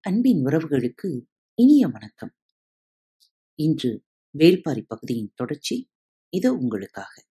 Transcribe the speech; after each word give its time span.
அன்பின் 0.00 0.44
உறவுகளுக்கு 0.44 1.26
இனிய 1.54 1.88
வணக்கம். 1.88 2.34
இன்று 3.54 4.04
வேல்பாரி 4.38 4.84
பகுதியின் 4.86 5.32
தொடர்ச்சி 5.34 5.90
இது 6.28 6.58
உங்களுக்காக. 6.58 7.26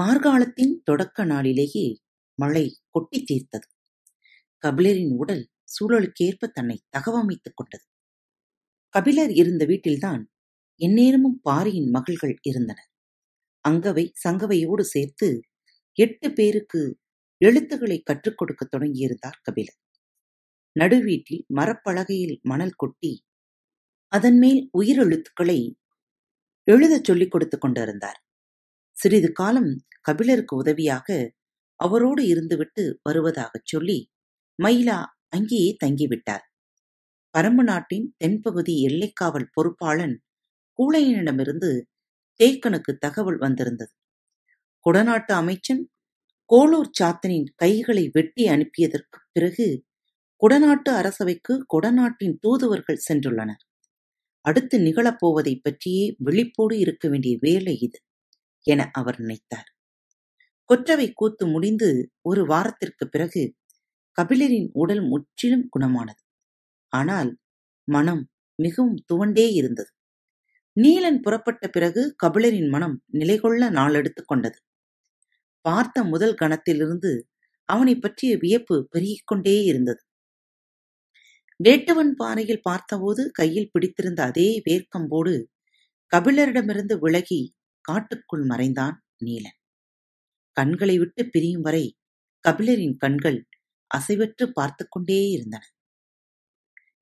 கார்காலத்தின் 0.00 0.82
தொடக்க 0.84 1.24
நாளிலேயே 1.24 2.02
மழை 2.34 2.80
கொட்டி 2.90 3.24
தீர்த்தது. 3.24 3.70
கபிலரின் 4.66 5.16
உடல் 5.16 5.50
சூழலுக்கேற்ப 5.64 6.50
தன்னை 6.52 6.84
தகவமைத்துக் 6.98 7.54
கொண்டது. 7.54 7.84
கபிலர் 8.88 9.32
இருந்த 9.32 9.64
வீட்டில்தான் 9.64 10.32
எந்நேரமும் 10.76 11.40
பாரியின் 11.42 11.90
மகள்கள் 11.90 12.38
இருந்தனர். 12.42 12.91
அங்கவை 13.68 14.04
சங்கவையோடு 14.28 14.80
சேர்த்து 14.80 15.28
எட்டு 15.98 16.32
பேருக்கு 16.32 16.82
எழுத்துக்களை 17.40 17.98
கற்றுக் 18.02 18.38
கொடுக்க 18.38 18.68
தொடங்கியிருந்தார் 18.68 19.38
கபிலர் 19.42 19.78
நடுவீட்டில் 20.80 21.42
மரப்பலகையில் 21.54 22.36
மணல் 22.42 22.76
கொட்டி 22.76 23.12
அதன் 24.12 24.38
மேல் 24.38 24.70
உயிரெழுத்துக்களை 24.78 25.58
எழுதச் 26.68 27.04
சொல்லிக் 27.04 27.30
கொடுத்துக் 27.30 27.60
கொண்டிருந்தார். 27.60 28.18
சிறிது 28.96 29.32
காலம் 29.32 29.72
கபிலருக்கு 30.00 30.56
உதவியாக 30.56 31.08
அவரோடு 31.80 32.22
இருந்துவிட்டு 32.24 32.94
வருவதாகச் 33.02 33.66
சொல்லி 33.66 33.98
மயிலா 34.58 34.98
அங்கேயே 35.28 35.76
தங்கிவிட்டார். 35.84 36.44
பரம்பு 37.34 37.62
நாட்டின் 37.62 38.14
தென்பகுதி 38.24 38.74
எல்லைக்காவல் 38.82 39.48
பொறுப்பாளன் 39.52 40.16
கூழையனிடமிருந்து 40.78 41.70
தேக்கனுக்கு 42.40 42.98
தகவல் 42.98 43.38
வந்திருந்தது. 43.38 43.92
குடநாட்டு 44.86 45.32
அமைச்சன் 45.32 45.90
கோளூர் 46.50 46.90
சாத்தனின் 47.00 47.44
கைகளை 47.54 48.10
வெட்டி 48.12 48.48
அனுப்பியதற்குப் 48.48 49.28
பிறகு 49.32 49.84
குடநாட்டு 50.42 50.94
அரசவைக்கு 50.94 51.66
குடநாட்டின் 51.66 52.38
தூதுவர்கள் 52.40 53.00
சென்றுள்ளனர். 53.12 53.62
அடுத்து 54.40 54.78
நிகழப்போவதை 54.78 55.58
பற்றியே 55.62 56.16
விழிப்போடு 56.24 56.78
இருக்க 56.78 57.08
வேண்டிய 57.08 57.36
வேலை 57.40 57.78
இது 57.78 58.00
என 58.60 58.90
அவர் 58.92 59.18
நினைத்தார். 59.18 59.68
கொற்றவை 60.64 61.12
கூத்து 61.12 61.46
முடிந்து 61.46 62.12
ஒரு 62.22 62.46
வாரத்திற்குப் 62.46 63.10
பிறகு 63.10 63.54
கபிலரின் 64.22 64.68
உடல் 64.72 65.02
முற்றிலும் 65.08 65.68
குணமானது. 65.78 66.22
ஆனால் 66.88 67.38
மனம் 67.84 68.28
மிகவும் 68.54 68.96
துவண்டே 69.14 69.52
இருந்தது. 69.52 69.90
நீலன் 70.80 71.20
புறப்பட்ட 71.20 71.68
பிறகு 71.68 72.16
கபிலரின் 72.26 72.68
மனம் 72.68 73.02
நிலைகொள்ள 73.06 73.70
நாளெடுத்துக் 73.70 74.26
கொண்டது. 74.26 74.58
பார்த்த 75.60 76.04
முதல் 76.04 76.34
கணத்திலிருந்து 76.34 77.20
அவனைப் 77.64 78.02
பற்றிய 78.02 78.36
வியப்பு 78.36 78.86
பெருகிக் 78.90 79.26
கொண்டே 79.26 79.64
இருந்தது. 79.64 80.04
வேட்டுவன் 81.64 82.12
பாறையில் 82.16 82.62
பார்த்தபோது 82.62 83.30
கையில் 83.30 83.68
பிடித்திருந்த 83.72 84.22
அதே 84.22 84.62
வேர்க்கம்போடு 84.70 85.44
கபிலரிடமிருந்து 86.16 86.98
விலகி 86.98 87.54
காட்டுக்குள் 87.80 88.44
மறைந்தான் 88.44 89.02
நீலன். 89.24 89.58
கண்களை 90.52 90.98
விட்டு 90.98 91.28
பிரியும் 91.30 91.60
வரை 91.60 91.96
கபிலரின் 92.48 92.96
கண்கள் 92.96 93.46
அசைவற்று 93.98 94.46
பார்த்து 94.52 94.86
கொண்டே 94.88 95.28
இருந்தன. 95.28 95.71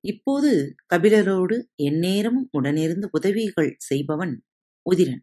இப்போது 0.04 0.74
கபிலரோடு 0.94 1.56
எந்நேரமும் 1.82 2.48
உடனிருந்து 2.58 3.06
உதவிகள் 3.10 3.74
செய்பவன் 3.78 4.44
உதிரன். 4.90 5.22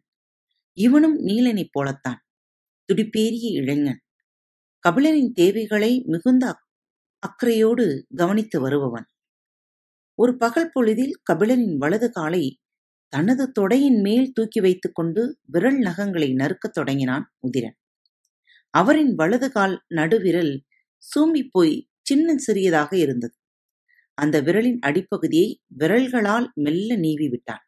இவனும் 0.72 1.18
நீலனைப் 1.18 1.68
போலத்தான். 1.72 2.20
துடிப்பேறிய 2.88 3.52
இளைஞன். 3.52 4.00
கபிலரின் 4.88 5.32
தேவைகளை 5.32 6.02
மிகுந்த 6.06 6.54
அக்கறையோடு 7.22 8.06
கவனித்து 8.14 8.60
வருபவன். 8.60 9.06
ஒரு 10.14 10.36
பகல் 10.36 10.70
பொழுதில் 10.72 11.12
கபிலரின் 11.32 11.76
வலது 11.76 12.10
காலை 12.10 12.60
தனது 13.12 13.52
தொடையின் 13.60 14.00
மேல் 14.00 14.32
தூக்கி 14.32 14.60
வைத்துக் 14.60 14.94
கொண்டு 14.94 15.38
விரல் 15.42 15.78
நகங்களை 15.78 16.34
நறுக்கத் 16.34 16.72
தொடங்கினான் 16.72 17.34
உதிரன். 17.48 17.76
அவரின் 18.70 19.14
வலது 19.14 19.50
கால் 19.50 19.84
நடுவிரல் 19.94 20.62
சூம்பிப் 20.96 21.48
போய் 21.50 21.88
சின்ன 22.02 22.36
சிறியதாக 22.36 22.96
இருந்தது. 22.96 23.37
அந்த 24.18 24.36
விரலின் 24.42 24.80
அடிப்பகுதியை 24.86 25.48
விரல்களால் 25.78 26.46
மெல்ல 26.54 26.96
நீவி 26.96 27.28
விட்டான். 27.28 27.64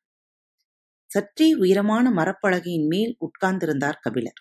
சற்றே 1.10 1.48
உயரமான 1.54 2.06
மரப்பலகையின் 2.10 2.86
மேல் 2.86 3.12
உட்கார்ந்திருந்தார் 3.20 4.00
கபிலர். 4.00 4.40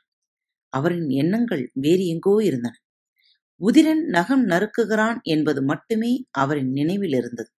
அவரின் 0.73 1.09
எண்ணங்கள் 1.09 1.63
வேறு 1.75 2.03
எங்கோ 2.07 2.35
இருந்தன. 2.43 2.75
உதிரன் 3.61 4.03
நகம் 4.09 4.43
நறுக்குகிறான் 4.47 5.19
என்பது 5.25 5.61
மட்டுமே 5.63 6.11
அவரின் 6.39 6.71
நினைவில் 6.71 7.13
இருந்தது. 7.13 7.51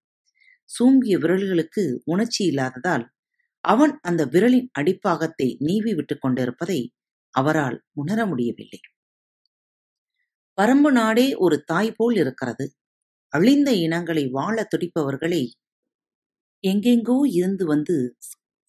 சூம்பிய 0.69 1.17
விரல்களுக்கு 1.17 1.83
உணர்ச்சி 2.05 2.43
இல்லாததால் 2.45 3.05
அவன் 3.65 3.93
அந்த 4.01 4.21
விரலின் 4.25 4.69
அடிப்பாகத்தை 4.79 5.47
நீவி 5.59 5.93
விட்டுக் 5.93 6.21
கொண்டிருப்பதை 6.21 6.79
அவரால் 7.33 7.77
உணர 7.93 8.19
முடியவில்லை. 8.25 8.79
பரம்பு 10.57 10.89
நாடே 10.91 11.27
ஒரு 11.35 11.57
தாய் 11.63 11.91
போல் 11.91 12.17
இருக்கிறது. 12.17 12.65
அழிந்த 13.33 13.69
இனங்களை 13.75 14.23
வாழ 14.29 14.55
துடிப்பவர்களை 14.71 15.43
எங்கெங்கோ 16.63 17.17
இருந்து 17.31 17.65
வந்து 17.65 17.95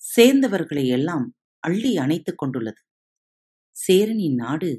சேர்ந்தவர்களை 0.03 0.85
எல்லாம் 0.87 1.27
அள்ளி 1.63 1.93
அணைத்துக் 1.97 2.39
கொண்டுள்ளது. 2.39 2.81
சேரனின் 3.77 4.35
நாடு 4.35 4.71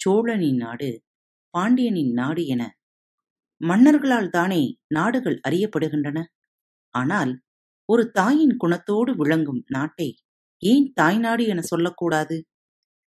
சோழனின் 0.00 0.56
நாடு 0.56 0.90
பாண்டியனின் 1.54 2.12
நாடு 2.12 2.42
என 2.46 2.62
மன்னர்களால் 3.60 4.30
தானே 4.30 4.62
நாடுகள் 4.88 5.38
அறியப்படுகின்றன. 5.48 6.18
ஆனால் 6.94 7.32
ஒரு 7.88 8.04
தாயின் 8.10 8.56
குணத்தோடு 8.64 9.10
விளங்கும் 9.16 9.62
நாட்டை 9.66 10.08
ஏன் 10.62 10.86
தாய்நாடு 10.92 11.44
என 11.46 11.60
சொல்லக்கூடாது? 11.62 12.36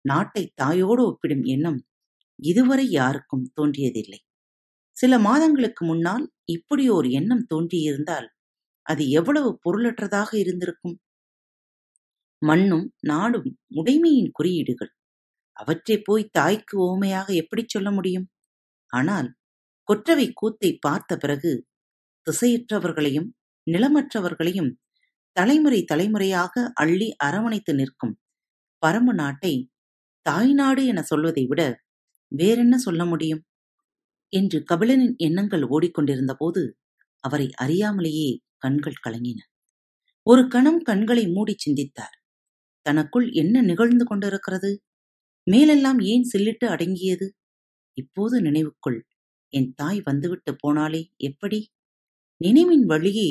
நாட்டை 0.05 0.45
தாயோடு 0.63 1.03
ஒப்பிடும் 1.11 1.45
எண்ணம் 1.47 1.81
இதுவரை 2.39 2.87
யாருக்கும் 2.91 3.47
தோன்றியதில்லை. 3.57 4.21
சில 4.99 5.13
மாதங்களுக்கு 5.21 5.83
முன்னால் 5.85 6.25
இப்படி 6.55 6.85
ஒரு 6.91 7.09
எண்ணம் 7.11 7.45
தோன்றியிருந்தால் 7.51 8.29
அது 8.87 9.03
எவ்வளவு 9.19 9.51
பொருளற்றதாக 9.65 10.31
இருந்திருக்கும்? 10.43 10.97
மண்ணும் 12.43 12.87
நாடும் 13.03 13.49
உடைமையின் 13.79 14.31
குறியீடுகள். 14.33 14.91
அவற்றை 15.57 15.97
போய் 16.03 16.33
தாய்க்கு 16.33 16.77
ஓமையாக 16.89 17.29
எப்படி 17.35 17.63
சொல்ல 17.67 17.89
முடியும்? 17.91 18.27
ஆனால் 18.93 19.29
கொற்றவை 19.89 20.27
கூத்தை 20.35 20.71
பார்த்த 20.79 21.13
பிறகு 21.17 21.53
திசையற்றவர்களையும் 22.27 23.29
நிலமற்றவர்களையும் 23.67 24.71
தலைமுறை 25.37 25.81
தலைமுறையாக 25.85 26.55
அள்ளி 26.75 27.09
அரவணைத்து 27.19 27.73
நிற்கும் 27.75 28.15
பரம்பு 28.83 29.15
நாட்டை 29.15 29.55
தாய்நாடு 30.27 30.83
என 30.87 31.03
சொல்வதை 31.03 31.45
விட 31.47 31.63
வேறென்ன 32.33 32.77
சொல்ல 32.79 33.03
முடியும்? 33.05 33.43
என்று 34.33 34.59
கபிலனின் 34.71 35.17
எண்ணங்கள் 35.17 35.65
ஓடிக்கொண்டிருந்த 35.69 36.35
போது 36.35 36.63
அவரை 37.25 37.49
அறியாமலேயே 37.63 38.29
கண்கள் 38.59 39.03
கலங்கின. 39.07 39.39
ஒரு 40.27 40.49
கணம் 40.49 40.83
கண்களை 40.83 41.29
மூடி 41.29 41.55
சிந்தித்தார். 41.59 42.17
தனக்குள் 42.87 43.27
என்ன 43.33 43.63
நிகழ்ந்து 43.63 44.05
கொண்டிருக்கிறது? 44.05 44.71
மேலெல்லாம் 45.47 46.01
ஏன் 46.01 46.25
சில்லிட்டு 46.33 46.67
அடங்கியது? 46.67 47.27
இப்போது 47.97 48.41
நினைவுக்குள் 48.41 48.99
என் 49.53 49.75
தாய் 49.75 50.01
வந்துவிட்டு 50.05 50.53
போனாலே 50.63 51.03
எப்படி? 51.17 51.61
நினைவின் 52.37 52.87
வழியே 52.87 53.31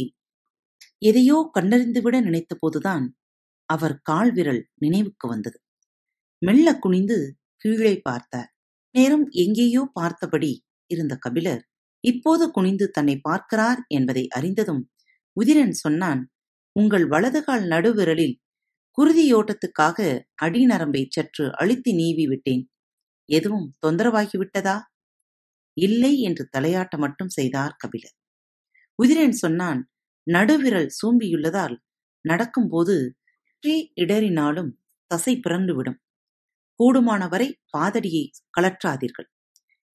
எதையோ 1.00 1.38
கண்டறிந்துவிட 1.59 2.22
நினைத்த 2.22 2.56
போதுதான் 2.59 3.06
அவர் 3.70 4.02
கால் 4.02 4.32
விரல் 4.34 4.61
நினைவுக்கு 4.76 5.28
வந்தது. 5.28 5.58
மெல்ல 6.41 6.67
குனிந்து 6.76 7.17
கீழே 7.66 7.96
பார்த்தார். 8.00 8.50
நேரம் 8.96 9.26
எங்கேயோ 9.35 9.82
பார்த்தபடி 9.93 10.52
இருந்த 10.87 11.16
கபிலர் 11.16 11.63
இப்போது 12.03 12.51
குனிந்து 12.51 12.89
தன்னை 12.89 13.19
பார்க்கிறார் 13.19 13.79
என்பதை 13.87 14.28
அறிந்ததும் 14.28 14.84
உதிரன் 15.37 15.75
சொன்னான் 15.75 16.22
உங்கள் 16.75 17.05
வலதுகால் 17.07 17.66
நடுவிரலில் 17.67 18.35
குருதியோட்டத்துக்காக 18.97 19.97
அடிநரம்பை 20.41 21.05
சற்று 21.09 21.45
அழுத்தி 21.55 21.93
நீவி 21.93 22.28
விட்டேன். 22.28 22.63
எதுவும் 23.29 23.67
தொந்தரவாகிவிட்டதா? 23.87 24.78
இல்லை 25.78 26.22
என்று 26.22 26.49
தலையாட்ட 26.57 26.97
மட்டும் 26.97 27.29
செய்தார் 27.29 27.75
கபிலர். 27.78 28.16
உதிரன் 29.03 29.35
சொன்னான் 29.35 29.81
நடுவிரல் 30.28 30.90
சூம்பியுள்ளதால் 30.97 31.75
நடக்கும்போது 32.25 32.95
ஸ்ரீ 33.53 33.91
இடறினாலும் 33.95 34.72
தசை 35.11 35.33
பிறந்துவிடும். 35.37 35.99
கூடுமானவரை 36.79 37.47
பாதடியை 37.78 38.23
கலற்றாதீர்கள். 38.57 39.29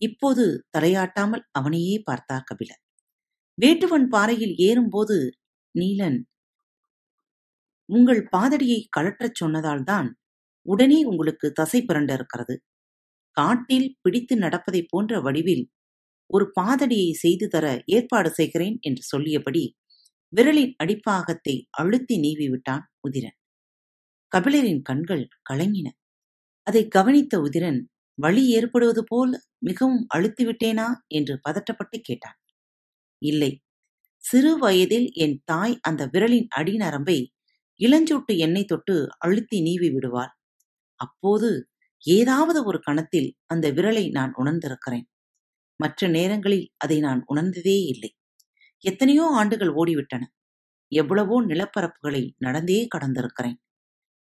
இப்போது 0.02 0.44
தலையாட்டாமல் 0.78 1.44
அவனையே 1.50 1.96
பார்த்தார் 2.04 2.46
கபிலர் 2.46 2.81
வேட்டுவன் 3.58 4.06
பாறையில் 4.08 4.54
ஏறும்போது 4.60 5.16
நீலன் 5.75 6.19
உங்கள் 7.88 8.22
பாதடியை 8.37 8.81
கழற்றச் 8.96 9.38
சொன்னதால்தான் 9.40 10.08
உடனே 10.66 10.99
உங்களுக்கு 11.04 11.46
தசை 11.52 11.81
புரண்டு 11.82 12.12
இருக்கிறது 12.14 12.54
காட்டில் 13.37 13.88
பிடித்து 14.00 14.34
நடப்பதைப் 14.37 14.90
போன்ற 14.90 15.20
வடிவில் 15.20 15.64
ஒரு 16.31 16.44
பாதடியை 16.60 17.10
செய்து 17.14 17.46
தர 17.48 17.66
ஏற்பாடு 17.87 18.31
செய்கிறேன் 18.31 18.76
என்று 18.81 19.02
சொல்லியபடி 19.02 19.62
விரலின் 20.32 20.75
அடிப்பாகத்தை 20.82 21.55
அழுத்தி 21.70 22.16
நீவி 22.19 22.46
விட்டான் 22.48 22.84
உதிரன். 23.08 23.37
கபிலரின் 24.32 24.82
கண்கள் 24.82 25.25
கலங்கின. 25.50 25.88
அதை 26.66 26.82
கவனித்த 26.88 27.34
உதிரன் 27.40 27.81
வழி 28.19 28.43
ஏற்படுவது 28.48 29.02
போல் 29.08 29.32
மிகவும் 29.62 30.06
அழுத்திவிட்டேனா 30.14 30.88
என்று 31.08 31.40
பதட்டப்பட்டு 31.48 31.98
கேட்டான். 32.02 32.38
இல்லை. 33.22 33.52
சிறு 34.24 34.58
வயதில் 34.58 35.08
என் 35.16 35.42
தாய் 35.44 35.78
அந்த 35.80 36.02
விரலின் 36.12 36.48
அடிநரம்பை 36.56 37.18
இளஞ்சூட்டு 37.80 38.32
எண்ணெய் 38.38 38.64
தொட்டு 38.64 38.96
அழுத்தி 39.18 39.58
நீவி 39.62 39.90
விடுவாள். 39.90 40.32
அப்போது 41.00 41.50
ஏதாவது 42.04 42.64
ஒரு 42.64 42.80
கணத்தில் 42.80 43.30
அந்த 43.46 43.66
விரலை 43.72 44.10
நான் 44.10 44.32
உணர்ந்திருக்கிறேன். 44.36 45.06
மற்ற 45.80 46.08
நேரங்களில் 46.08 46.66
அதை 46.76 46.98
நான் 47.00 47.22
உணர்ந்ததே 47.26 47.78
இல்லை. 47.84 48.10
எத்தனையோ 48.84 49.24
ஆண்டுகள் 49.32 49.72
ஓடிவிட்டன. 49.74 50.22
எவ்வளவோ 50.92 51.36
நிலப்பரப்புகளை 51.42 52.22
நடந்தே 52.38 52.88
கடந்திருக்கிறேன். 52.94 53.58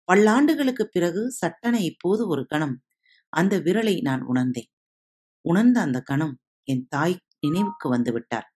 பல்லாண்டுகளுக்கு 0.08 0.84
பிறகு 0.92 1.32
சட்டென 1.32 1.76
இப்போது 1.82 2.28
ஒரு 2.28 2.46
கணம் 2.46 2.76
அந்த 3.34 3.56
விரலை 3.60 3.96
நான் 4.02 4.24
உணர்ந்தேன். 4.24 4.70
உணர்ந்த 5.46 5.78
அந்த 5.82 6.02
கணம் 6.02 6.36
என் 6.64 6.86
தாய் 6.90 7.18
நினைவுக்கு 7.40 7.88
வந்துவிட்டார் 7.96 8.48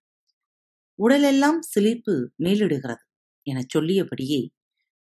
உடலெல்லாம் 0.99 1.59
சிலிர்ப்பு 1.61 2.13
மேலிடுகிறது 2.43 3.03
எனச் 3.47 3.77
சொல்லியபடியே 3.77 4.41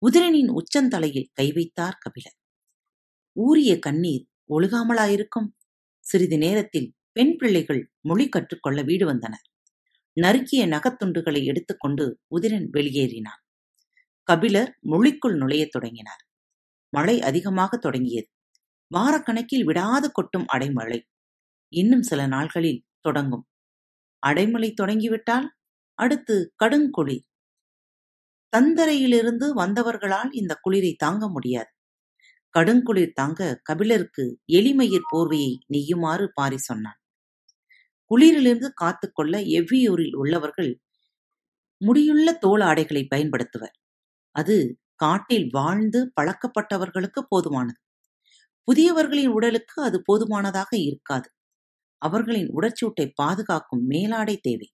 உதிரனின் 0.02 0.50
உச்சந்தலையில் 0.50 1.30
கை 1.32 1.52
வைத்தார் 1.52 1.98
கபிலர். 2.00 2.36
ஊறிய 3.36 3.78
கண்ணீர் 3.78 4.24
ஒழுகாமலாயிருக்கும். 4.50 5.48
சிறிது 6.06 6.38
நேரத்தில் 6.38 6.88
பெண் 7.12 7.36
பிள்ளைகள் 7.36 7.82
மொழி 8.00 8.28
கற்றுக்கொள்ள 8.28 8.82
வீடு 8.82 9.06
வந்தனர். 9.06 9.46
நறுக்கிய 10.16 10.62
நகத்துண்டுகளை 10.66 11.44
எடுத்துக்கொண்டு 11.44 12.20
உதிரன் 12.36 12.68
வெளியேறினான். 12.72 13.42
கபிலர் 14.28 14.72
மொழிக்குள் 14.90 15.36
நுழையத் 15.36 15.70
தொடங்கினார். 15.70 16.22
மழை 16.92 17.22
அதிகமாக 17.22 17.76
தொடங்கியது. 17.76 18.28
வாரக்கணக்கில் 18.90 19.64
விடாது 19.64 20.12
கொட்டும் 20.12 20.46
அடைமழை. 20.52 21.00
இன்னும் 21.72 22.02
சில 22.02 22.26
நாள்களில் 22.26 22.84
தொடங்கும். 23.00 23.46
அடைமழை 24.26 24.70
தொடங்கிவிட்டால் 24.74 25.48
அடுத்து 25.98 26.54
கடுங்குளிர் 26.64 27.24
தந்தரையிலிருந்து 28.52 29.46
வந்தவர்களால் 29.54 30.30
இந்த 30.32 30.60
குளிரை 30.60 30.94
தாங்க 30.96 31.28
முடியாது. 31.28 31.70
கடுங்குளிர் 32.54 33.12
தாங்க 33.12 33.60
கபிலருக்கு 33.62 34.24
எலிமயிர் 34.52 35.08
போர்வையை 35.12 35.52
நெய்யுமாறு 35.72 36.26
பாரி 36.34 36.58
சொன்னான். 36.58 36.98
குளிரிலிருந்து 38.10 38.68
காத்துக்கொள்ள 38.74 39.38
எவ்வியூரில் 39.38 40.16
உள்ளவர்கள் 40.16 40.70
முடியுள்ள 41.80 42.32
தோல் 42.38 42.60
ஆடைகளை 42.60 43.06
பயன்படுத்துவர். 43.06 43.74
அது 44.36 44.56
காட்டில் 44.96 45.48
வாழ்ந்து 45.50 46.12
பழக்கப்பட்டவர்களுக்கு 46.20 47.20
போதுமானது. 47.30 47.78
புதியவர்களின் 48.68 49.28
உடலுக்கு 49.28 49.82
அது 49.82 50.02
போதுமானதாக 50.02 50.76
இருக்காது. 50.78 51.28
அவர்களின் 52.02 52.50
உடற்சூட்டை 52.50 53.06
பாதுகாக்கும் 53.14 53.84
மேலாடை 53.90 54.36
தேவை. 54.40 54.68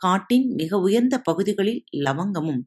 காட்டின் 0.00 0.48
மிக 0.54 0.78
உயர்ந்த 0.78 1.16
பகுதிகளில் 1.20 1.84
லவங்கமும் 1.96 2.62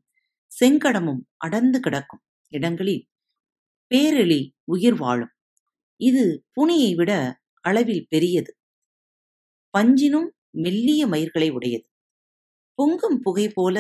செங்கடமும் 0.52 1.22
அடர்ந்து 1.38 1.80
கிடக்கும் 1.80 2.24
இடங்களில் 2.52 3.04
பேரெளி 3.92 4.42
உயிர் 4.64 4.96
வாழும். 4.96 5.34
இது 6.02 6.26
புனியை 6.54 6.96
விட 6.96 7.12
அளவில் 7.66 8.06
பெரியது. 8.10 8.52
பஞ்சினும் 9.74 10.30
மெல்லிய 10.58 11.08
மயிர்களை 11.08 11.50
உடையது. 11.52 11.86
பொங்கும் 12.80 13.20
புகை 13.20 13.48
போல 13.50 13.78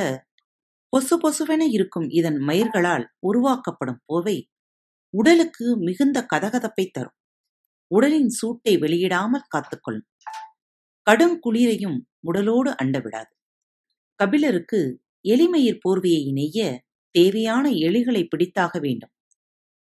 பொசு 0.93 1.15
பொசுவென 1.19 1.63
இருக்கும் 1.69 2.07
இதன் 2.09 2.39
மயிர்களால் 2.41 3.05
உருவாக்கப்படும் 3.19 4.01
போவை 4.05 4.37
உடலுக்கு 5.13 5.77
மிகுந்த 5.77 6.25
கதகதப்பை 6.33 6.85
தரும். 6.91 7.17
உடலின் 7.87 8.29
சூட்டை 8.29 8.77
வெளியிடாமல் 8.77 9.47
காத்துக்கொள்ளும். 9.55 10.09
கடும் 11.01 11.39
குளிரையும் 11.39 12.07
உடலோடு 12.33 12.75
அண்டவிடாது 12.83 13.33
கபிலருக்கு 14.15 15.01
எலிமயிர் 15.29 15.79
போர்வையை 15.85 16.31
நெய்ய 16.31 16.79
தேவையான 17.11 17.69
எலிகளை 17.69 18.27
பிடித்தாக 18.27 18.79
வேண்டும். 18.79 19.09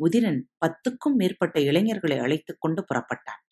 உதிரன் 0.04 0.40
பத்துக்கும் 0.66 1.14
மேற்பட்ட 1.14 1.60
இளைஞர்களை 1.60 2.18
அழைத்துக் 2.18 2.60
கொண்டு 2.60 2.84
புறப்பட்டான். 2.84 3.42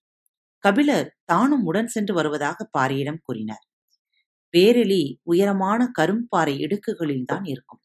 கபிலர் 0.59 1.19
தானும் 1.25 1.65
உடன் 1.65 1.87
சென்று 1.87 2.15
வருவதாக 2.15 2.71
பாரியிடம் 2.79 3.19
கூறினார். 3.23 3.67
பேரெலி 4.57 5.17
உயரமான 5.23 5.91
கரும்பாறை 5.99 6.55
இடுக்குகளில்தான் 6.59 7.49
இருக்கும். 7.49 7.81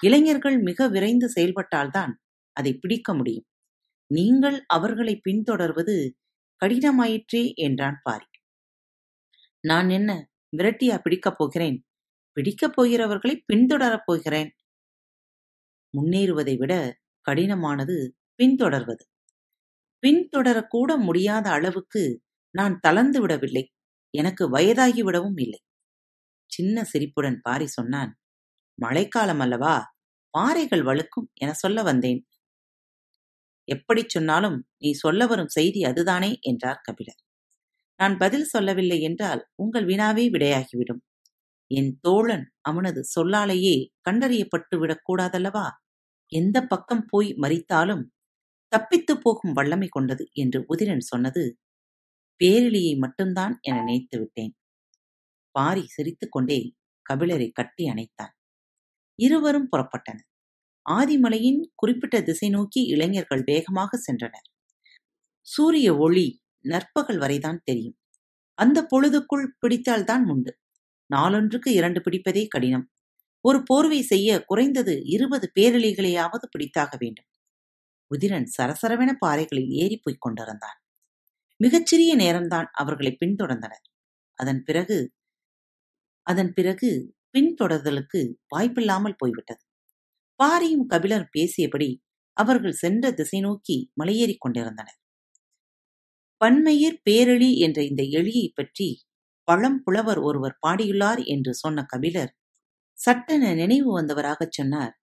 இளைஞர்கள் 0.00 0.58
மிக 0.58 0.88
விரைந்து 0.88 1.32
செயல்பட்டால்தான் 1.36 2.12
அதை 2.52 2.74
பிடிக்க 2.74 3.14
முடியும். 3.14 3.47
நீங்கள் 4.10 4.64
அவர்களை 4.66 5.20
பின்தொடர்வது 5.24 5.96
கடினமாயிற்றே 6.62 7.54
என்றான் 7.54 8.00
பாரி. 8.02 8.26
நான் 9.60 9.88
என்ன 9.90 10.10
விரட்டியா 10.56 11.00
பிடிக்கப் 11.02 11.38
போகிறேன்? 11.38 11.78
பிடிக்கப் 12.36 12.74
போகிறவர்களை 12.76 13.44
பின்தொடரப் 13.52 14.06
போகிறேன். 14.06 14.50
முன்னேறுவதை 15.94 16.56
விட 16.56 16.72
கடினமானது 17.26 17.96
பின்தொடர்வது. 18.38 19.04
பின்தொடரக்கூட 20.02 20.96
முடியாத 20.98 21.50
அளவுக்கு 21.50 22.02
நான் 22.54 22.80
தளர்ந்து 22.80 23.20
விடவில்லை. 23.20 23.64
எனக்கு 24.14 24.44
வயதாகிவிடவும் 24.52 25.38
இல்லை. 25.40 25.60
சின்ன 26.50 26.84
சிரிப்புடன் 26.84 27.40
பாரி 27.42 27.66
சொன்னான் 27.68 28.12
மழைக்காலம் 28.78 29.40
அல்லவா? 29.40 29.76
பாறைகள் 30.30 30.84
வழுக்கும் 30.84 31.28
என 31.34 31.52
சொல்ல 31.54 31.82
வந்தேன். 31.82 32.27
எப்படி 33.68 34.02
சொன்னாலும் 34.06 34.58
நீ 34.78 34.90
சொல்ல 34.92 35.26
வரும் 35.26 35.48
செய்தி 35.48 35.84
அதுதானே 35.84 36.38
என்றார் 36.42 36.80
கபிலர். 36.82 37.20
நான் 38.00 38.16
பதில் 38.16 38.44
சொல்லவில்லை 38.44 38.98
என்றால் 39.00 39.42
உங்கள் 39.54 39.86
வினாவே 39.86 40.24
விடையாகிவிடும். 40.30 41.02
என் 41.70 41.92
தோழன் 42.00 42.46
அவனது 42.60 43.00
சொல்லாலேயே 43.06 43.76
கண்டறியப்பட்டு 44.10 44.76
விடக்கூடாதல்லவா? 44.76 45.66
எந்த 46.32 46.58
பக்கம் 46.66 47.04
போய் 47.08 47.30
மறித்தாலும் 47.34 48.04
தப்பித்துப் 48.72 49.22
போகும் 49.22 49.52
வல்லமை 49.52 49.88
கொண்டது 49.88 50.24
என்று 50.34 50.60
உதிரன் 50.68 51.04
சொன்னது 51.04 51.44
பேரிலியை 52.40 52.94
மட்டும்தான் 52.98 53.54
என 53.62 53.76
நினைத்து 53.78 54.18
விட்டேன். 54.18 54.54
பாரி 55.54 55.84
சிரித்துக்கொண்டே 55.86 56.60
கபிலரை 57.06 57.48
கட்டி 57.52 57.84
அணைத்தான். 57.88 58.34
இருவரும் 59.18 59.68
புறப்பட்டனர். 59.72 60.27
ஆதிமலையின் 60.90 61.60
குறிப்பிட்ட 61.74 62.22
திசை 62.22 62.48
நோக்கி 62.48 62.84
இளைஞர்கள் 62.84 63.42
வேகமாக 63.44 63.98
சென்றனர். 63.98 64.46
சூரிய 65.40 65.96
ஒளி 65.96 66.42
நற்பகல் 66.64 67.18
வரைதான் 67.18 67.60
தெரியும். 67.64 67.96
அந்த 68.54 68.86
பொழுதுக்குள் 68.94 69.46
பிடித்தால்தான் 69.60 70.24
உண்டு. 70.24 70.58
நாளொன்றுக்கு 71.16 71.68
இரண்டு 71.68 72.00
பிடிப்பதே 72.00 72.48
கடினம். 72.48 72.90
ஒரு 73.40 73.62
போர்வை 73.62 74.02
செய்ய 74.02 74.44
குறைந்தது 74.44 75.02
இருபது 75.04 75.52
பேரலிகளையாவது 75.60 76.46
பிடித்தாக 76.58 76.96
வேண்டும். 76.98 77.28
உதிரன் 78.10 78.46
சரசரவென 78.58 79.12
பாறைகளில் 79.18 79.68
ஏறிப் 79.68 80.00
போய்க் 80.02 80.20
கொண்டிருந்தான். 80.20 80.78
மிகச்சிறிய 81.56 82.16
நேரம்தான் 82.16 82.66
அவர்களை 82.72 83.16
பின்தொடர்ந்தனர். 83.26 83.86
அதன் 84.34 84.62
பிறகு 84.62 85.12
அதன் 86.26 86.52
பிறகு 86.52 87.16
பின்தொடர்தலுக்கு 87.38 88.34
வாய்ப்பில்லாமல் 88.48 89.14
போய்விட்டது. 89.18 89.62
பாரியும் 90.40 90.86
கபிலர் 90.86 91.28
பேசியபடி 91.34 91.90
அவர்கள் 92.36 92.72
சென்ற 92.72 93.12
திசை 93.12 93.40
நோக்கி 93.40 93.76
மலையேறிக் 94.00 94.38
கொண்டிருந்தனர். 94.38 94.98
பன்மையிர் 96.40 96.98
பேரழி 97.06 97.50
என்ற 97.56 97.78
இந்த 97.82 98.02
எளியை 98.18 98.46
பற்றி 98.54 98.88
பழம் 99.48 99.78
புலவர் 99.82 100.20
ஒருவர் 100.20 100.58
பாடியுள்ளார் 100.66 101.22
என்று 101.26 101.52
சொன்ன 101.54 101.84
கபிலர் 101.84 102.32
சட்டென 102.98 103.54
நினைவு 103.54 103.90
வந்தவராகச் 103.98 104.56
சொன்னார் 104.56 104.94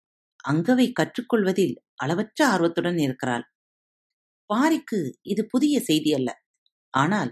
அங்கவை 0.45 0.87
கற்றுக்கொள்வதில் 0.91 1.75
அளவற்ற 1.95 2.39
ஆர்வத்துடன் 2.47 2.99
இருக்கிறாள். 2.99 3.45
பாரிக்கு 4.49 4.99
இது 5.23 5.43
புதிய 5.45 5.75
செய்தி 5.79 6.11
அல்ல. 6.13 6.29
ஆனால் 6.93 7.31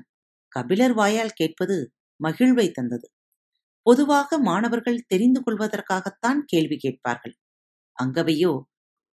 கபிலர் 0.51 0.93
வாயால் 0.93 1.35
கேட்பது 1.35 1.77
மகிழ்வை 2.19 2.67
தந்தது. 2.71 3.07
பொதுவாக 3.85 4.37
மாணவர்கள் 4.39 5.05
தெரிந்து 5.07 5.41
கொள்வதற்காகத்தான் 5.43 6.41
கேள்வி 6.45 6.77
கேட்பார்கள். 6.77 7.35
அங்கவையோ 8.03 8.61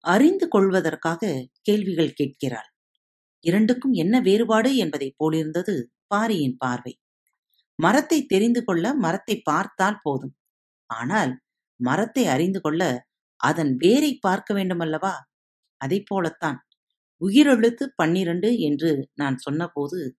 அறிந்து 0.01 0.49
கொள்வதற்காக 0.49 1.49
கேள்விகள் 1.63 2.13
கேட்கிறாள். 2.13 2.73
இரண்டுக்கும் 3.41 3.93
என்ன 3.93 4.21
வேறுபாடு 4.21 4.77
என்பதைப் 4.77 5.15
போலிருந்தது 5.17 5.93
பாரியின் 6.07 6.57
பார்வை. 6.57 7.01
மரத்தை 7.75 8.27
தெரிந்து 8.27 8.65
கொள்ள 8.65 8.95
மரத்தை 8.95 9.41
பார்த்தால் 9.41 9.99
போதும். 10.03 10.37
ஆனால் 10.87 11.41
மரத்தை 11.77 12.27
அறிந்து 12.27 12.61
கொள்ள 12.61 13.09
அதன் 13.37 13.77
வேரை 13.77 14.19
பார்க்க 14.19 14.55
வேண்டுமல்லவா? 14.55 15.13
அதைப் 15.77 16.05
போலத்தான். 16.07 16.67
உயிரெழுத்து 17.21 17.87
பன்னிரண்டு 17.97 18.59
என்று 18.59 19.11
நான் 19.15 19.37
சொன்னபோது 19.37 20.19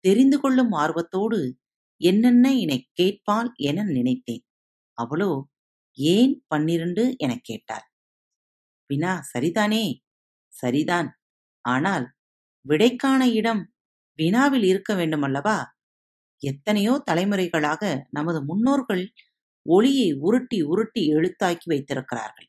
தெரிந்து 0.00 0.40
கொள்ளும் 0.40 0.72
ஆர்வத்தோடு 0.72 1.58
என்னென்ன 1.96 2.54
எனக் 2.54 2.88
கேட்பாள் 3.02 3.52
என 3.54 3.84
நினைத்தேன். 3.84 4.44
அவளோ 4.92 5.48
ஏன் 5.92 6.44
பன்னிரண்டு 6.48 7.14
எனக் 7.18 7.44
கேட்டாள். 7.44 7.87
வினா 8.90 9.12
சரிதானே 9.32 9.84
சரிதான். 10.52 11.08
ஆனால் 11.64 12.06
விடைக்கான 12.66 13.22
இடம் 13.40 13.62
வினாவில் 14.18 14.66
இருக்க 14.72 14.92
வேண்டுமல்லவா 14.94 15.58
எத்தனையோ 16.42 16.94
தலைமுறைகளாக 17.10 17.82
நமது 18.10 18.40
முன்னோர்கள் 18.44 19.04
ஒளியை 19.66 20.08
உருட்டி 20.20 20.58
உருட்டி 20.62 21.02
எழுத்தாக்கி 21.16 21.66
வைத்திருக்கிறார்கள். 21.66 22.48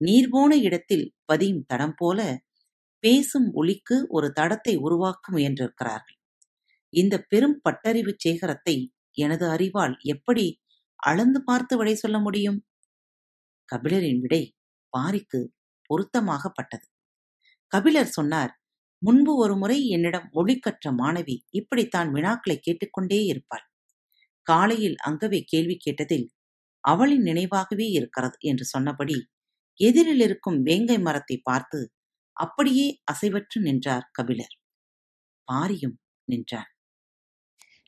நீர்போன 0.00 0.52
இடத்தில் 0.60 1.06
பதியும் 1.24 1.64
தடம் 1.66 1.96
போல 1.98 2.20
பேசும் 3.04 3.48
ஒளிக்கு 3.52 3.96
ஒரு 4.08 4.28
தடத்தை 4.32 4.74
உருவாக்க 4.78 5.32
முயன்றிருக்கிறார்கள். 5.32 6.16
இந்த 6.92 7.14
பெரும் 7.30 7.58
பட்டறிவு 7.66 8.12
சேகரத்தை 8.24 8.76
எனது 9.16 9.44
அறிவால் 9.48 9.94
எப்படி 10.14 10.46
அளந்து 11.00 11.40
பார்த்து 11.42 11.74
விடை 11.78 11.94
சொல்ல 11.96 12.18
முடியும்? 12.18 12.58
கபிலரின் 13.68 14.20
விடை 14.24 14.42
பாரிக்கு 14.92 15.40
பொருத்தமாகப்பட்டது. 15.90 16.86
கபிலர் 17.72 18.12
சொன்னார் 18.18 18.52
முன்பு 19.02 19.32
ஒரு 19.36 19.54
முறை 19.56 19.78
என்னிடம் 19.88 20.28
மொழி 20.32 20.54
கற்ற 20.58 20.92
மாணவி 20.92 21.36
இப்படித்தான் 21.50 22.10
வினாக்களை 22.14 22.56
கேட்டுக்கொண்டே 22.60 23.20
இருப்பாள். 23.24 23.64
காலையில் 24.46 24.96
அங்கவே 25.08 25.40
கேள்வி 25.44 25.76
கேட்டதில் 25.86 26.26
அவளின் 26.84 27.24
நினைவாகவே 27.24 27.86
இருக்கிறது 27.98 28.38
என்று 28.42 28.64
சொன்னபடி 28.64 29.18
எதிரில் 29.80 30.20
இருக்கும் 30.20 30.58
வேங்கை 30.62 30.98
மரத்தை 31.00 31.36
பார்த்து 31.42 31.80
அப்படியே 32.36 32.86
அசைவற்று 33.12 33.58
நின்றார் 33.60 34.06
கபிலர். 34.12 34.54
பாரியும் 35.48 35.96
நின்றார் 36.28 36.70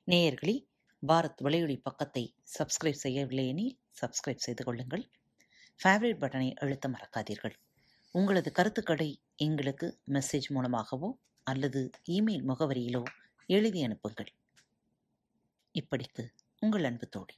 நேயர்களே 0.09 0.57
பாரத் 1.03 1.43
வலையொலி 1.47 1.77
பக்கத்தை 1.83 2.25
சப்ஸ்கிரைப் 2.57 3.03
செய்யவில்லை 3.05 3.45
எனில் 3.49 3.75
சப்ஸ்கிரைப் 4.01 4.45
செய்து 4.47 4.63
கொள்ளுங்கள். 4.65 5.05
ஃபேவரட் 5.83 6.21
பட்டனை 6.21 6.55
அழுத்த 6.55 6.89
மறக்காதீர்கள். 6.89 7.55
உங்களது 8.11 8.53
கருத்துக்களை 8.53 9.21
எங்களுக்கு 9.37 9.99
மெசேஜ் 10.09 10.49
மூலமாகவோ 10.49 11.19
அல்லது 11.43 11.91
இமெயில் 12.11 12.45
முகவரியிலோ 12.49 13.03
எழுதி 13.47 13.83
அனுப்புங்கள். 13.85 14.33
இப்படிக்கு 15.73 16.29
உங்கள் 16.61 16.85
அன்பு 16.85 17.09
தோழி. 17.09 17.35